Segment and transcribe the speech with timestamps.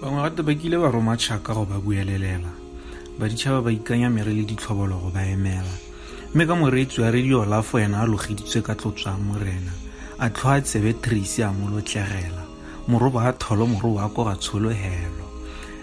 [0.00, 2.52] bangwe gate ba kile ba roma tšhaka go ba buelelela.
[3.18, 5.72] Baditšhaba ba ikanya mere le ditlhobolo go ba emela.
[6.34, 9.72] Mme ka moreetsi wa radio lafo ena a logeditswe ka tlotswang morena
[10.18, 12.44] a tlhoa tsebe tracy a molotlegela
[12.88, 15.24] moroba a tholo moro wa ko ga tshologelo.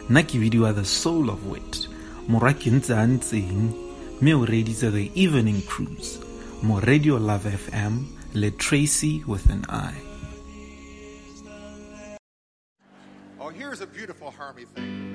[0.10, 1.89] Nna ke bidiwa the soul of wit.
[2.30, 3.73] Morwa ke ntse a ntseng
[4.21, 6.21] mme o reeditse the evening cruise.
[6.61, 10.12] Mo radio love fm le tracy with an eye
[13.53, 15.12] here's a beautiful harmony thing.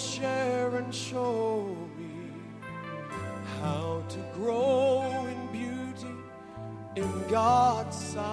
[0.00, 0.18] Rose
[0.74, 2.32] and show me
[3.60, 6.14] how to grow in beauty
[6.96, 8.24] in God's sight.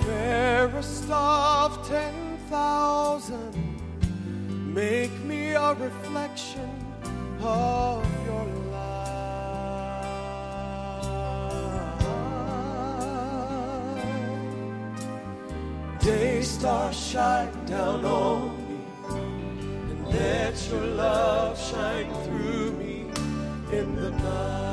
[0.00, 3.54] Fairest of ten thousand,
[4.74, 6.68] make me a reflection
[16.58, 18.78] star shine down on me,
[19.10, 23.00] and let your love shine through me
[23.78, 24.65] in the night.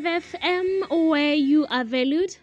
[0.00, 2.34] Love FM, where you are valued.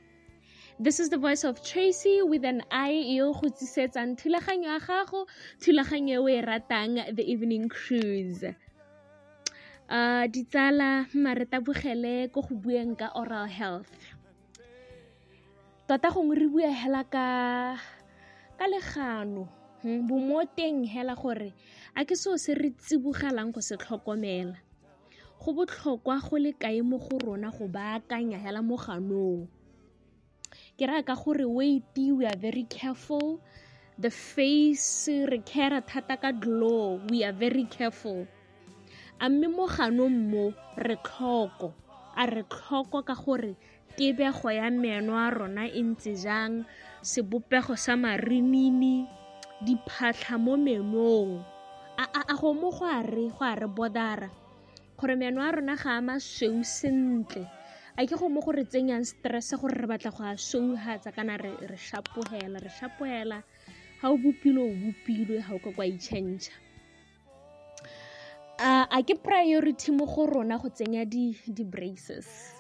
[0.80, 5.26] This is the voice of Tracy with an eye yo go tlisetsang thulaganyo ya gago,
[5.58, 8.44] thulaganyo e ratang, the evening cruise.
[9.90, 12.46] Uh, ditsala mareta bogele go
[13.16, 13.90] oral health
[15.88, 17.74] tota gongwe re bua hela ka
[18.60, 19.50] ka legano
[19.82, 21.54] hmm, bo mo teng hela gore
[21.96, 23.78] a ke seo se re tsibogelang go se
[25.40, 29.48] go botlhokwa go le kae mo go rona go baakanya hela mo ganong.
[30.78, 33.40] Ke raya ka gore wait we are very careful.
[33.98, 38.28] The face re care thata ka glow we are very careful.
[39.22, 41.74] A mme mo ganong mo re tlhoko.
[42.18, 43.58] A re tlhoko ka gore
[43.98, 46.66] tebego ya meno a rona e ntse jang
[47.02, 49.06] sebopego sa marinini
[49.66, 51.42] diphatlha mo menong.
[51.98, 54.30] A go mo go a re go a re bodara
[54.98, 57.46] gore meno a rona ga a masweu sentle.
[57.98, 61.38] A ke go mo go re tsenyang stress gore re batla go a souhatsa kana
[61.38, 63.44] re, shapogela re shapogela.
[64.02, 66.54] Ga o bopilwe o bopilwe ga o ka kwa itšhentšha.
[68.90, 72.58] A ke priority mo go rona go tsenya di di braces.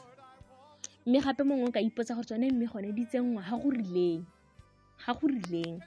[1.06, 4.22] Mme gape mongwe o ka ipotsa gore tsone mme gone di tsenngwa ga go rileng
[5.06, 5.82] ga go rileng.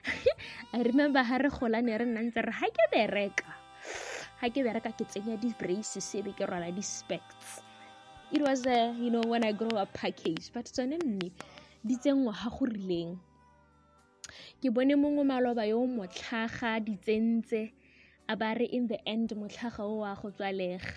[0.72, 3.59] I remember ha re gola ne re nna ntse re ga ke bereka
[4.40, 7.60] ga ke bereka ke tsenya di braces e ke rwala di specs.
[8.32, 11.28] It was a you know when i grow up package but tsone mme
[11.84, 13.20] di tsenngwa ga go rileng.
[14.64, 17.68] Ke bone mongwe maloba yo motlhaga di tsentse
[18.24, 20.88] a ba re in the end motlhaga o wa go tswalega.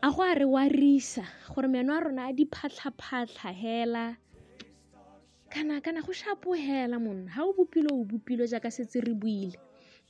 [0.00, 4.16] A go a re wa risa gore meno a rona a di phatlha-phatlha hela.
[5.52, 9.60] Kana kana go shapo hela monna ga o bopilo o bopilo jaaka setse re buile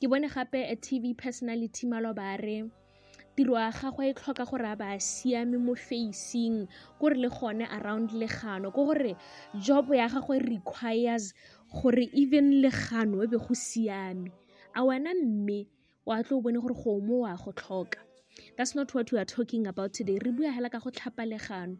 [0.01, 2.63] ke bone gape a tv personality maloba a re
[3.35, 6.67] tiro ya gagwe e tlhoka gore a ba a siame mo facing
[6.99, 8.71] kore le gone around legano.
[8.73, 9.13] Ke gore
[9.61, 11.33] job ya gagwe requires
[11.69, 14.31] gore even legano e be go siame.
[14.75, 15.67] A wena mme
[16.05, 18.01] wa tlo o bone gore go mo wa go tlhoka.
[18.57, 20.17] That's not what we are talking about today.
[20.17, 21.77] Re bua hela ka go tlhapa legano.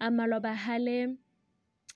[0.00, 1.16] A maloba hale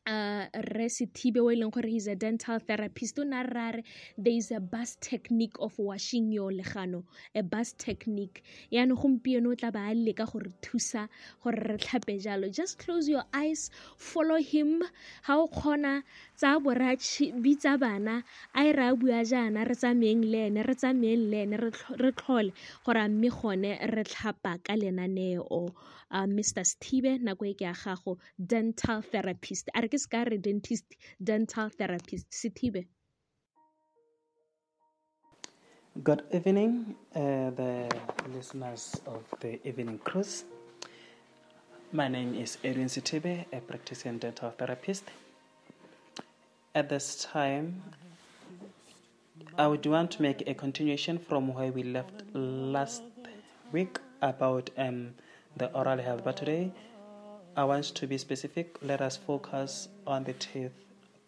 [0.06, 3.18] re sethibe o e leng gore a dental therapist.
[3.18, 3.82] O na ra re
[4.18, 7.04] there is a Bass technique of washing your legano
[7.34, 8.42] a Bass technique.
[8.72, 11.08] Yaanong gompieno o tla ba a leka gore thusa
[11.42, 12.50] gore re tlhape jalo.
[12.52, 14.82] Just close your eyes follow him.
[15.26, 16.02] Ga o kgona
[16.36, 21.30] tsa bora bitsa bana a e re a bua jaana re le ene re tsamayeng
[21.30, 22.52] le ene re tlhole
[22.84, 25.70] gore a mme gone re tlhapa ka lenaneo
[26.12, 30.88] uh, mr steve nako e ke ya gago dental therapist a re ke re dentist
[31.20, 32.86] dental therapist steve
[36.02, 37.86] Good evening, uh, the
[38.34, 40.44] listeners of the Evening Cruise.
[41.92, 45.04] My name is Edwin Sitibe, a practicing dental therapist.
[46.74, 47.82] At this time,
[49.58, 53.02] I would want to make a continuation from where we left last
[53.70, 55.12] week about um,
[55.56, 56.72] the oral health, but today
[57.56, 58.78] I want to be specific.
[58.82, 60.72] Let us focus on the teeth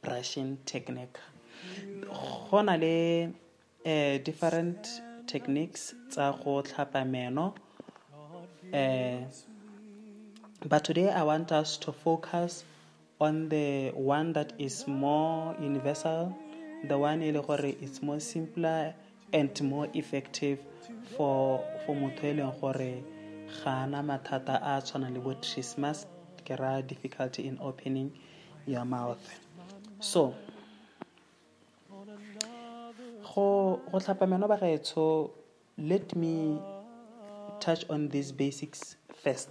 [0.02, 1.18] brushing technique.
[2.50, 2.58] Go
[3.86, 4.88] uh, different
[5.26, 7.54] techniques tsa go tlhapa meno.
[8.72, 9.24] Uh,
[10.66, 12.64] but today I want us to focus
[13.20, 16.36] on the one that is more universal,
[16.88, 18.94] the one it's more simpler
[19.32, 20.58] and more effective
[21.16, 23.13] for for motho e leng gore
[23.62, 26.06] ga ana mathata a tshwanang le bo trismus
[26.44, 28.10] ke ra difficulty in opening
[28.66, 29.24] your mouth.
[30.00, 30.34] So
[33.34, 35.30] go go tlhapa meno ba gaetsho
[35.78, 36.60] let me
[37.60, 39.50] touch on these basics first.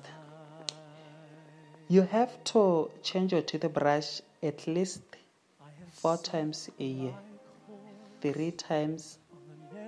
[1.90, 5.02] You have to change your toothbrush at least
[5.90, 7.16] four times a year.
[8.22, 9.18] Three times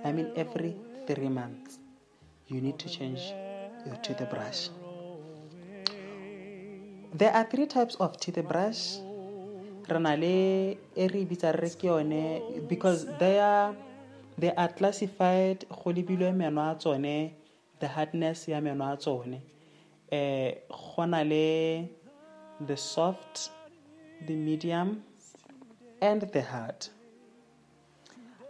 [0.04, 0.76] i mean every
[1.06, 1.78] three months.
[2.48, 3.32] You need to change
[3.86, 4.68] your toothbrush
[7.14, 8.98] there are three types of toothbrush
[9.88, 11.24] re na le e re
[12.68, 13.74] because they are
[14.38, 17.32] they are classified go lebilwe meno a tsone
[17.80, 19.40] the hardness ya meno a tsone.
[20.10, 20.54] Eh
[21.24, 21.88] le
[22.66, 23.50] the soft
[24.26, 25.02] the medium
[26.00, 26.88] and the hard.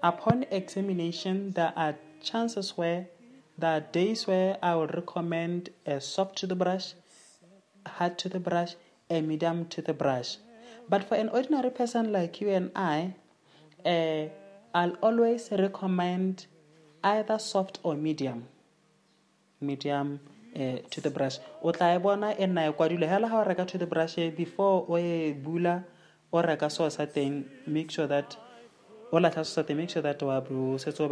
[0.03, 3.07] Upon examination there are chances where
[3.59, 6.93] there are days where i will recommend a soft toothbrush
[7.87, 8.75] hard toothbrush
[9.11, 10.37] a medium toothbrush.
[10.89, 13.15] But for an ordinary person like you and i
[13.85, 14.29] uh,
[14.75, 16.47] i'll always recommend
[17.03, 18.47] either soft or medium.
[19.61, 20.21] Medium
[20.55, 21.39] uh, toothbrush.
[21.63, 24.99] O tla e bona e nna e kwadilwe hela ga o reka toothbrush before o
[24.99, 25.85] e bula
[26.33, 26.69] o reka
[27.15, 28.37] teng make sure that
[29.13, 31.09] o latlha seo sa make sure that wa bo setse o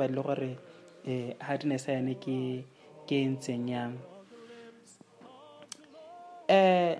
[1.07, 3.93] um hardness ya yone ke e ntseng yang
[6.49, 6.97] um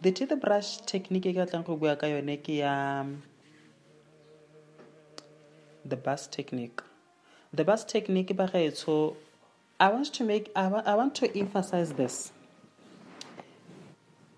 [0.00, 3.04] the toothbrush technique e ke batlang go bua ka yone ke ya
[5.84, 6.82] the bus technique.
[7.52, 9.16] The bus technique ba gaetso
[9.78, 12.32] i want to make I, wa I want to emphasize this.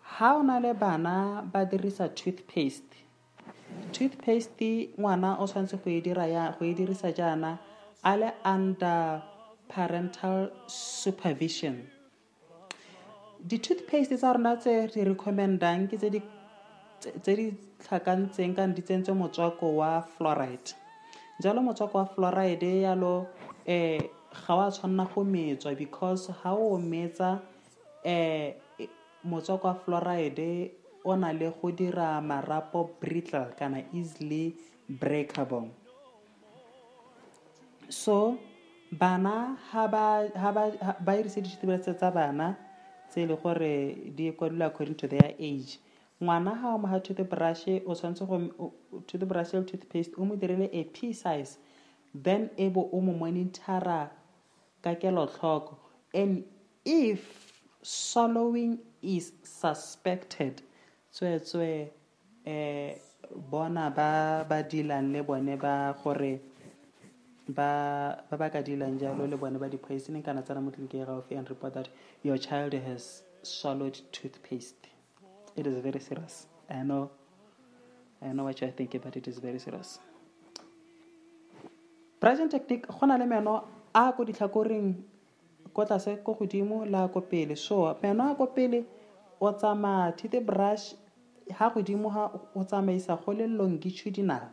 [0.02, 2.96] Ha o na le bana ba dirisa toothpaste
[3.92, 7.58] toothpaste ngwana o tshwanetse go e e dirisa jaana
[8.06, 9.22] a le under
[9.68, 11.76] parental supervision.
[13.48, 16.20] Di-toothpaste tsa rona tse di recommendang ke tse di
[17.22, 17.46] tse di
[17.82, 20.70] tlhakantseng kana di tsentswe motswako wa fluoride.
[21.42, 23.26] Jalo motswako wa fluoride yalo
[23.66, 24.02] um
[24.46, 27.30] ga wa tshwanela go metswa because ga o metsa
[28.06, 28.86] um
[29.30, 30.70] motswako wa fluoride
[31.04, 34.54] o na le go dira marapo brittle kana easily
[34.88, 35.66] breakable
[37.88, 38.38] so
[38.92, 42.56] bana ha ba ha ba ba irise ditshitibetse tsa bana
[43.08, 45.78] tse e le gore di kwadilwe according to their age.
[46.22, 48.72] Ngwana ga o moga toothbrush o tshwanetse go
[49.06, 51.58] toothbrush le toothpaste o mo direle a p size
[52.14, 54.10] then e bo o mo monitora
[54.82, 55.76] ka kelotlhoko.
[56.14, 56.44] And
[56.84, 57.52] if
[57.82, 60.62] swallowing is suspected
[61.12, 61.88] tsweetswe
[62.46, 62.90] um
[63.50, 66.40] bona ba ba dealang le bone ba gore
[67.48, 71.06] ba ba ba ka dealang jalo le bone ba di-poisoning kana tsena mo tleliniking e
[71.06, 71.88] gaufi and report that
[72.22, 74.88] your child has swallowed toothpaste.
[75.54, 76.46] It is very serious.
[76.68, 77.10] I know
[78.22, 80.00] i know what you are thinking but it is very serious.
[82.20, 84.94] Brushing technique go na le meno a ko ditlhakoreng
[85.72, 87.54] ko tlase ko godimo le a ko pele.
[87.56, 88.84] So meno a ko pele
[89.40, 90.94] o tsamaya toothbrush
[91.54, 94.50] ha godimo ha o tsamaisa go le longitudinal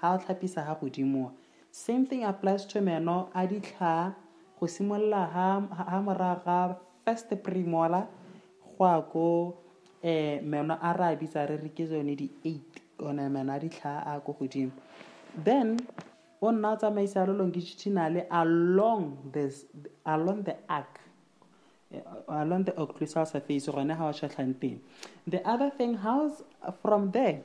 [0.00, 1.32] ha o tlhapisa ha godimo
[1.72, 4.14] same thing applies to meno a ditlha
[4.60, 8.06] go simolola ha morago ga first premolar
[8.76, 9.56] go ya ko
[10.04, 14.04] um meno a re a bitsa re re ke tsone di-eight one meno a ditlhaa
[14.04, 14.70] a ko godimo.
[15.34, 15.80] Then
[16.42, 19.64] o nna o tsamaisa lo longitudinale along this
[20.04, 21.00] along the arc
[21.94, 24.78] uh, along the occlusal surface gone ga wa tšhatlhang teng.
[25.26, 26.44] The other thing hows
[26.82, 27.40] from there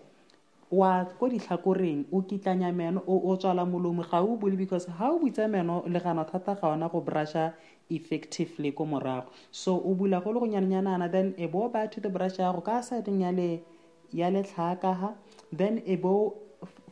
[0.72, 5.12] wa ko ditlhakoreng o kitlanya meno o, o tswala molomo ga o bule because ga
[5.12, 7.54] o butsa meno le gana thata ga ona go brusha
[7.90, 9.32] effectively ko morago.
[9.52, 12.64] So o bula go le go nyanyanana then e bo ba to the brush yago
[12.64, 13.64] ka sideng ya le
[14.12, 15.14] ya letlhaka ha
[15.54, 16.36] then e bo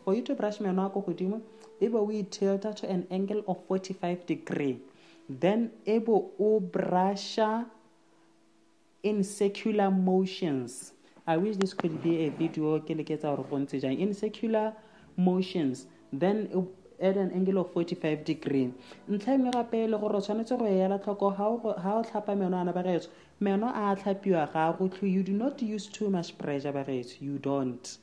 [0.06, 1.42] for you to brush meno a ko godimo
[1.82, 4.80] e bo o e tilta to an angle of 45 degree.
[5.28, 7.66] Then e bo o brusha
[9.04, 10.95] in circular motions
[11.28, 14.00] i wish this could be a video ke leketsa gore go ntse jang.
[14.00, 14.74] In circular
[15.18, 16.48] motions then
[17.00, 18.72] at an angle of 45 degree.
[19.10, 22.74] Ntlha engwe gape le gore o tshwanetse go ela tlhoko ga o tlhapa meno ana
[22.74, 27.22] bagetso meno a tlhapiwa ga go tlho you do not use too much pressure bagetso
[27.22, 27.98] you don't.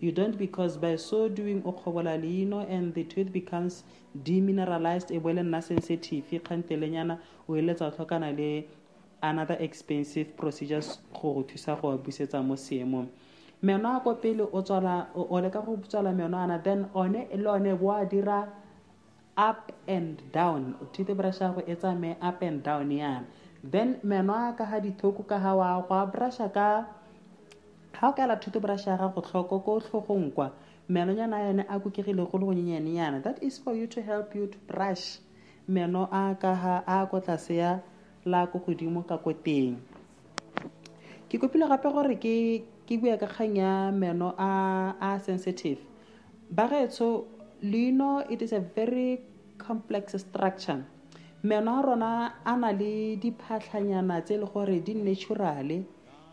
[0.00, 3.84] You don't because by so doing o kgobola leino and the tooth becomes
[4.22, 6.40] demineralized e boele nna sensitive.
[6.40, 7.18] Kgantelenyana
[7.48, 8.66] o eletsa o tlhokana le
[9.24, 13.08] another expensive procedures go go thusa go busetsa mo seemong.
[13.62, 17.90] Meno a ko pele o leka go tswala meno ana then one le one bo
[17.90, 18.48] a dira
[19.36, 20.74] up and down.
[20.92, 23.24] Toothbrush ya go e up and down yana.
[23.62, 26.84] Then meno a ka ga dithoko ka ga wa go a brusha ka
[27.92, 30.52] ga o ka ela toothbrush ya gago tlhoko ko tlhogong kwa
[30.90, 34.46] menonyana yone a kokegile go le go nyenyanenyana that is for you to help you
[34.46, 35.18] to brush.
[35.66, 37.80] Meno a ka ga a ko tlase ya
[38.24, 39.76] la ko godimo ka ko teng.
[41.28, 42.34] Ke kopile gape gore ke
[42.86, 45.80] ke bua ka kgang ya meno a a sensitive.
[46.50, 47.24] Ba getso
[47.62, 49.20] leino it is a very
[49.58, 50.84] complex structure.
[51.42, 52.12] Meno a rona
[52.44, 55.84] a na le diphatlhanyana tse e le gore di naturale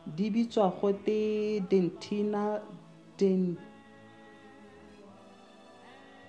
[0.05, 2.59] di bitswa gote dentina
[3.17, 3.57] den,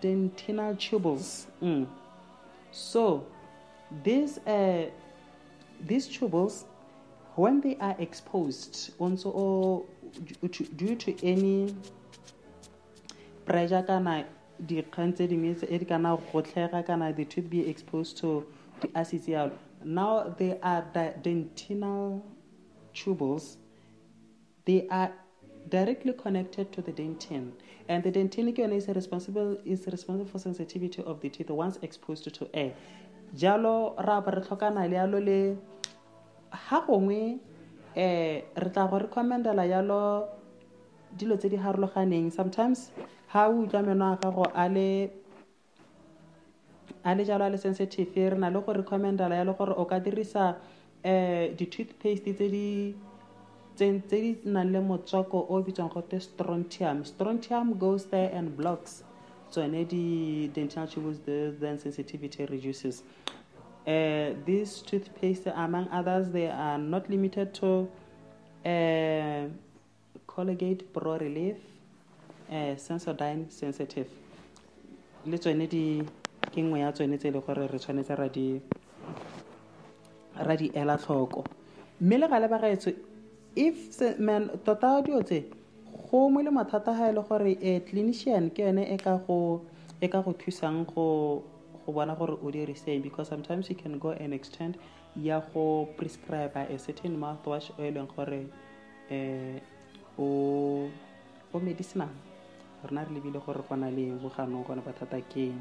[0.00, 1.86] dentinal tubules mm.
[2.70, 3.24] so
[4.04, 4.84] these uh,
[5.86, 6.64] these tubules
[7.34, 9.84] when they are exposed also or
[10.76, 11.74] due to any
[13.44, 14.26] pressure kana
[14.66, 15.26] tse tse
[17.16, 18.46] the tooth be exposed to
[18.80, 19.52] the yalo
[19.84, 22.22] now they are the dentinal
[22.94, 23.56] tubules
[24.64, 25.12] they are
[25.68, 27.52] directly connected to the dentin.
[27.88, 32.48] And the dentin is responsible is responsible for sensitivity of the teeth once exposed to
[32.54, 32.72] air.
[33.36, 35.56] Jalo ra ba re tlhokana le yalo le
[36.72, 37.36] ga gongwe
[37.96, 40.28] um re tla go recommendela yalo
[41.18, 42.32] dilo tse di harologaneng.
[42.32, 42.90] Sometimes
[43.32, 45.10] ga o utlwa meno a gago a le
[47.04, 49.98] a le jalo a le sensitive re na le go recommendela yalo gore o ka
[50.00, 50.56] dirisa
[51.04, 52.94] um di-toothpaste tse di
[53.76, 57.04] tse di nang le motswako o bitswang gote strontium.
[57.04, 59.04] Strontium goes there and blocks
[59.50, 61.20] tsone di-dental tubules
[61.60, 63.02] then sensitivity reduces
[63.86, 67.88] uh, these toothpaste among others they are not limited to
[68.64, 69.48] uh,
[70.26, 71.56] colgate pro relief
[72.50, 74.08] uh, sensodyne sensitive.
[75.26, 76.02] Le tsone di
[76.50, 78.60] ke nngwe ya tsone tse e le gore re tshwanetse ra di
[80.36, 81.44] ra di ela tlhoko.
[82.00, 82.90] Mme le gale ba gaetso
[83.54, 85.44] if man tota dio tse
[86.10, 89.62] go mo le ga e le gore a clinician ke yone e ka go
[90.00, 91.42] e ka go thusang go
[91.84, 94.76] go bona gore o diriseng because sometimes you can go and extend
[95.16, 98.46] ya go prescribe a certain mouthwash o e leng gore
[99.10, 99.60] um
[100.18, 102.10] o medicinal.
[102.82, 105.60] Rena re lebile gore go na le boganong gone bothata keng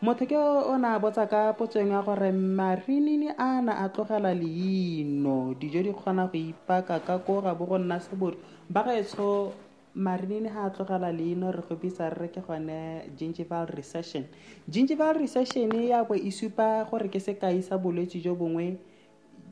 [0.00, 5.52] motho ke o na botsa ka potsong ya gore marinini a na a tlogela leino.
[5.60, 8.40] Dijo di kgona go ipaka ka ko bo go nna sebodi.
[8.70, 9.52] Ba gaetsho
[9.94, 14.26] marinini ga a tlogela leino re go bisa re ke gone gingival recession.
[14.68, 18.78] Gingival recession ya bo e supa gore ke sekai sa bolwetse jo bongwe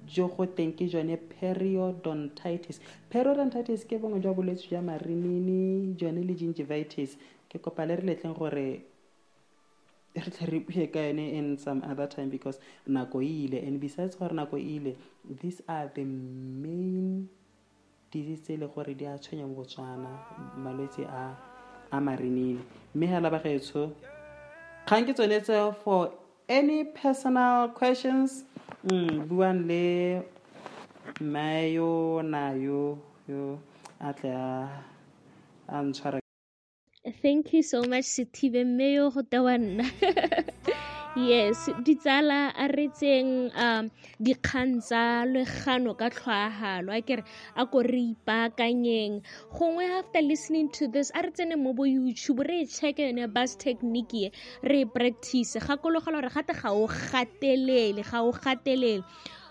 [0.07, 2.80] jo go teng ke jone periodontitis.
[3.11, 7.16] Periodontitis ke bongwe jwa bolwetse jwa marinini jone le gingivitis.
[7.49, 8.83] Ke kopa le re letleng gore
[10.14, 13.59] re tle re bue ka yone in some other time because nako e ile.
[13.66, 14.97] And besides gore nako e ile
[15.40, 17.28] these are the main
[18.10, 20.10] disease tse e le gore di a tshwenya mo botswana
[20.56, 21.36] malwetse a
[21.90, 22.60] a marinini.
[22.94, 23.92] Mme hela ba gaetsho
[24.88, 26.12] kgang ke tsone for
[26.48, 28.44] any personal questions
[28.84, 30.22] mm, buang le
[31.20, 32.98] mmayo nayo
[33.28, 33.60] yo
[34.00, 34.32] a tle
[35.68, 36.20] a ntshwara
[37.20, 39.84] thank you so much sethibe mme yo go tewa nna
[41.18, 43.90] yes ditsala a re tseng um
[44.22, 47.26] dikgang tsa legano ka tlhoagalo a kere
[47.58, 49.26] a ko re ipaakanyeng.
[49.50, 53.26] Gongwe after listening to this a re tsene mo bo youtube re e checke yone
[53.34, 54.30] Bass technique
[54.62, 59.02] re e practice gakologela gore gate ga o gatelele ga o gatelele.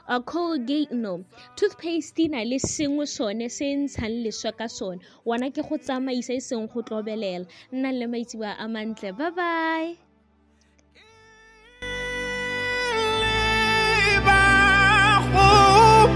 [0.08, 1.26] A colgate no
[1.60, 5.04] toothpaste na le sengwe sone se ntshang leswa ka sone.
[5.28, 7.44] Wona ke go tsamaisa e seng go tlobelela.
[7.76, 10.07] Nna le maitsiba a mantle bye bye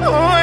[0.04, 0.41] Oh,